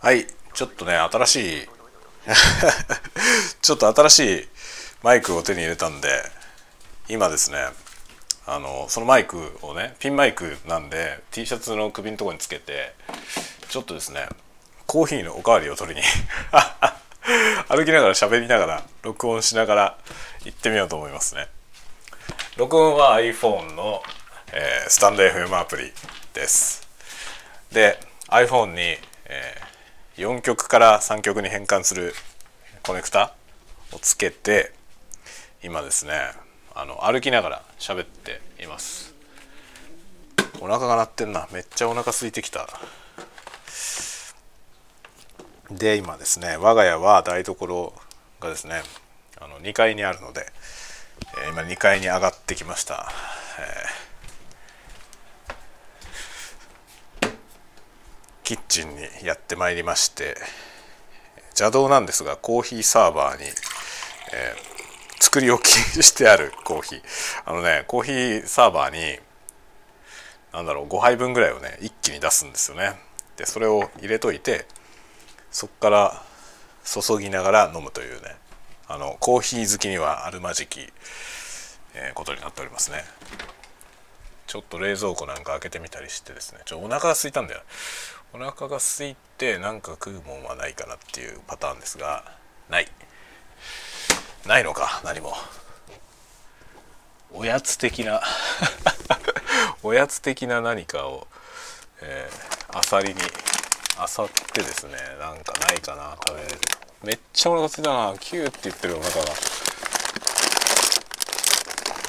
[0.00, 1.68] はいちょっとね新しい
[3.60, 4.48] ちょっと新しい
[5.02, 6.08] マイクを手に入れたんで
[7.08, 7.58] 今ですね
[8.46, 12.94] あのそのマイクをねピンマイクなんで T シャツの首のところにつけて
[13.68, 14.26] ちょっとですね
[14.86, 16.06] コーヒーのおかわりを取りに
[17.68, 19.98] 歩きながら喋りながら録音しながら
[20.44, 21.48] 行ってみようと思いますね。
[22.56, 24.02] 録音は iPhone の、
[24.52, 25.92] えー、スタンド FM アプリ
[26.32, 26.88] です。
[27.70, 29.69] で iPhone に、えー、
[30.20, 32.12] 4曲から3曲に変換する
[32.82, 33.32] コネクタ
[33.90, 34.70] をつけて
[35.64, 36.12] 今ですね
[36.74, 39.14] あの歩きながら喋っています。
[40.60, 41.48] お腹が鳴ってんな。
[41.52, 42.68] めっちゃお腹空いてきた。
[45.70, 47.94] で今ですね我が家は台所
[48.40, 48.82] がですね
[49.40, 50.46] あの2階にあるので、
[51.46, 53.10] え、今2階に上がってきました、
[53.58, 54.09] えー、
[58.50, 60.36] キッチンにやってまいりまして
[61.50, 65.68] 邪道なんですがコーヒーサーバーに、えー、作り置き
[66.02, 67.02] してある コーヒー。
[67.44, 69.20] あのねコーヒーサーバーに
[70.52, 72.98] なんだろう5杯分ぐらいをね一気に出すんですよね。
[73.36, 74.66] でそれを入れといて
[75.52, 76.22] そこから
[76.84, 78.34] 注ぎながら飲むというね
[78.88, 80.92] あのコーヒー好きにはあるまじき、
[81.94, 83.04] えー、ことになっておりますね。
[84.50, 86.62] ちょっと冷蔵庫なんか開けてみたりしてですね。
[86.64, 87.60] ちょお腹が空いたんだよ。
[88.32, 92.24] お腹が空いてなんか食うもんはないかなっていうパターンですが。
[92.68, 92.88] ない。
[94.48, 95.34] ないのか何も。
[97.32, 98.20] おやつ的な。
[99.84, 101.28] おやつ的な何かを、
[102.00, 103.20] えー、あさりに
[103.98, 104.96] あさってですね。
[105.20, 106.58] なんかないかな食べれる。
[107.04, 108.18] めっちゃお腹すいたな。
[108.18, 109.30] キューって言ってるお腹が。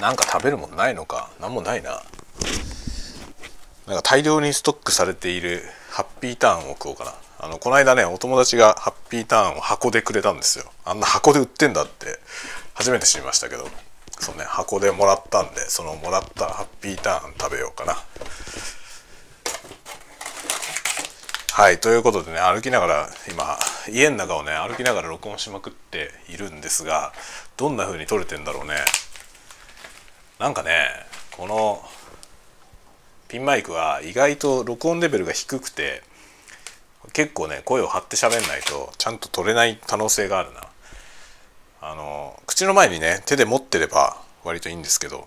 [0.00, 1.28] なんか食べるもんないのか。
[1.38, 2.02] 何もないな。
[3.86, 7.14] なんか大量にストックされているハッピーターンを食おうかな。
[7.40, 10.66] あのこの間ねお友達がハッピーターンを箱でくれたんですよ。
[10.84, 12.18] あんな箱で売ってんだって
[12.74, 13.68] 初めて知りましたけど。
[14.18, 17.96] そうね箱でもらったんでそのもらったハッピーターン食べようかな。
[21.54, 23.58] はいということでね歩きながら今
[23.90, 27.12] 家の中をね歩きながら録音しまくっているんですが
[27.56, 28.76] どんな風に撮れてんだろうね。
[30.38, 30.86] なんかね
[31.32, 31.82] この
[33.32, 36.02] ピンマイクは意外と録音レベルが低くて
[37.14, 40.60] 結構ね声を張って喋んないとちゃんと撮れない可能性があるな。
[41.80, 45.26] あの口の前にね手で持ってれば割といいんですけど。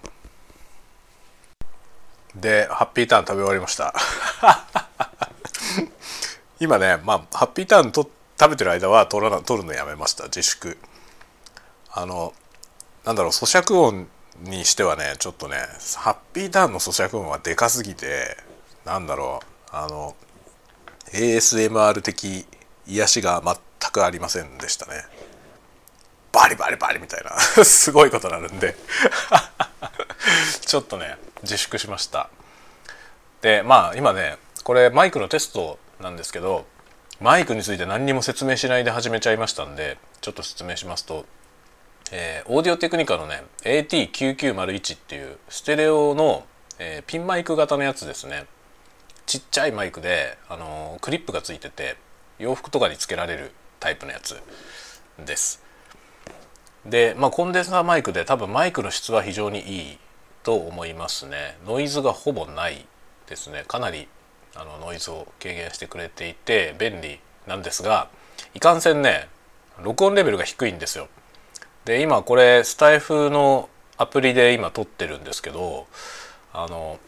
[2.35, 3.95] でハッピーターン食べ終わりました。
[6.61, 8.07] 今ねまあハッピーターンと
[8.39, 10.77] 食べてる間は取らな取るのやめました自粛。
[11.91, 12.35] あの
[13.03, 14.07] なんだろう咀嚼音
[14.41, 15.57] にしてはねちょっとね
[15.97, 18.37] ハッピーターンの咀嚼音はでかすぎて
[18.85, 20.15] なんだろうあの
[21.11, 22.45] ASMR 的
[22.87, 25.03] 癒しが全くありませんでしたね。
[26.31, 28.75] バリバリバリみたいな すごいことになるんで。
[30.65, 32.29] ちょっとね自粛しました。
[33.41, 36.65] でまあ今ねこれマイクのテストなんですけど
[37.21, 41.25] マイクについて何にも説明しないで始めちゃいましたんでちょっと説明しますと、
[42.11, 46.45] えー、オーディオテクニカのね AT9901 っていうステレオの、
[46.77, 48.45] えー、ピンマイク型のやつですね。
[49.25, 51.97] ちっちゃいマイクで、あのー、クリップがついてて
[52.37, 54.39] 洋服とかにつけられるタイプのやつ
[55.25, 55.63] です。
[56.85, 59.97] で、まあ、コンデンサーマイクで多分マイクの質は非常にいい
[60.43, 61.57] と思いますね。
[61.65, 62.85] ノイズがほぼない
[63.27, 63.63] ですね。
[63.67, 64.07] かなり
[64.55, 68.09] あのノイズを軽減してくれていて便利なんですが
[68.53, 69.27] いかんせんね
[69.83, 71.07] 録音レベルが低いんですよ。
[71.85, 75.87] で今これスタイフのアプリで今撮ってるんですけど
[76.51, 76.99] あの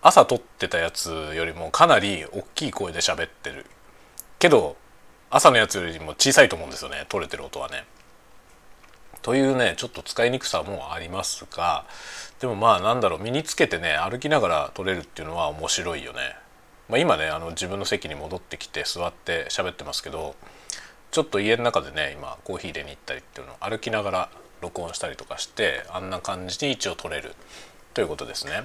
[0.00, 3.66] 朝撮ってたやつよりもかなり大きい声で喋ってる
[4.38, 4.76] けど
[5.28, 7.84] 朝のやつよりも小さいと思うんですよね撮れてる音はね。
[9.22, 11.84] というねちょっと使いにくさもありますが
[12.38, 16.36] でもまあなんだろう身につけてね歩きながら撮れるっていうのは面白いよね。
[16.88, 20.36] まあ、今ねあの自分の席に戻ってきて座って喋ってますけど
[21.16, 24.28] ちょっと家の中でね今コーヒー入れに行ったりっていうのを歩きながら
[24.60, 27.34] 録音したりとかしてあんな感じに一応撮れる
[27.94, 28.64] ということですね。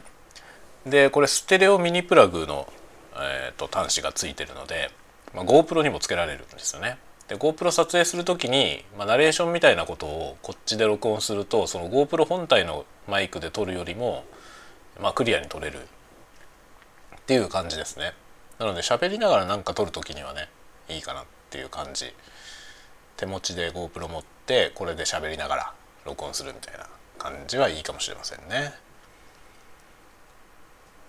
[0.86, 2.68] でこれステレオミニプラグの、
[3.16, 4.92] えーと、端子がついてるので、
[5.34, 6.98] まあ、GoPro にもつけられるんですよね。
[7.30, 14.26] で GoPro 撮影する時に、まあ、ナレーションみたいなことをこっちで録音するとその GoPro 本体のマイクで撮るよりも、
[15.02, 18.12] まあ、クリアに撮れるっていう感じですね
[18.60, 20.50] なので喋りながら何か撮る時にはね
[20.90, 22.14] いいかなっていう感じ
[23.22, 25.74] 手持ちで GoPro 持ってこれで喋りながら
[26.06, 26.88] 録音するみたいな
[27.20, 28.74] 感じはいいかもしれませんね。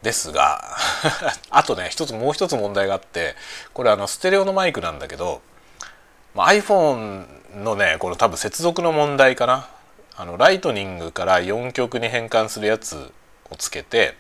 [0.03, 0.63] ですが
[1.49, 3.35] あとね一つもう一つ問題があって
[3.73, 5.41] これあのステレオのマイクなんだけど、
[6.35, 9.69] ま、iPhone のねこの多分接続の問題かな。
[10.15, 13.11] あのライトニングから4曲に変換するやつ
[13.49, 14.15] をつけて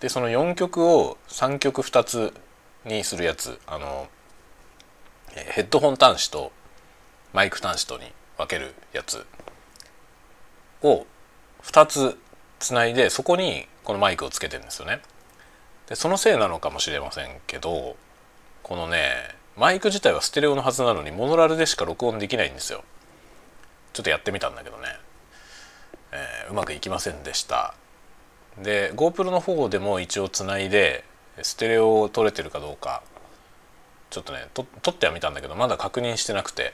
[0.00, 2.34] でその4曲を3曲2つ
[2.84, 4.08] にするやつあの
[5.30, 6.50] ヘッドホン端子と
[7.38, 9.24] マイク端子とに分けるやつ
[10.82, 11.06] を
[11.62, 12.18] 2つ
[12.58, 15.00] つないでそこにこのマイクをつけてるんですよね。
[15.88, 17.94] でそのせいなのかもしれませんけど
[18.64, 19.12] このね
[19.56, 22.82] マイク自体はステレオのはずなのにモノラルでしか録音できないんですよ。
[23.92, 24.88] ちょっとやってみたんだけどね、
[26.10, 27.76] えー、うまくいきませんでした。
[28.60, 31.04] で GoPro の方でも一応つないで
[31.40, 33.04] ステレオを撮れてるかどうか
[34.10, 36.72] ちょっとね撮ってはみたんだけどまだ確認してなくて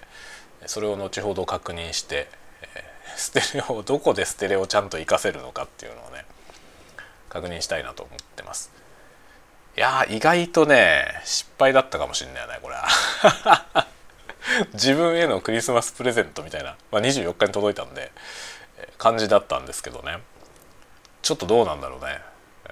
[0.67, 2.29] それを後ほど確認して、
[2.63, 6.25] えー、ステレオをどこでステレオをちゃんと活かせるのかっていうのをね
[7.29, 8.73] 確認したいなと思ってます。
[9.77, 13.87] いや意外とね失敗だったかもしんないよねこれは。
[14.75, 18.13] 自分へのクリスマスプレゼントみたいな、まあ、24日に届いたんで
[18.99, 20.19] 感じだったんですけどね。
[21.23, 22.21] ちょっとどうなんだろうね。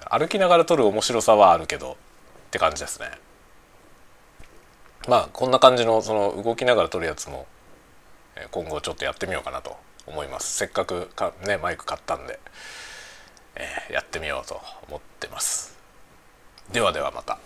[0.09, 1.95] 歩きながら撮る面白さはあるけどっ
[2.51, 3.09] て感じですね。
[5.07, 7.47] まあこんな感じのその動きながら撮るやつも
[8.51, 12.39] 今後ちょっとやってみようかなと思いますせっかくかねマイク買ったんで、
[13.55, 15.77] えー、やってみようと思ってます
[16.71, 17.39] ではではまた。